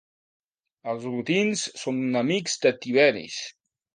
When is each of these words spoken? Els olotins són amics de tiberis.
Els 0.93 1.05
olotins 1.09 1.61
són 1.83 2.01
amics 2.23 2.57
de 2.65 2.75
tiberis. 2.87 3.39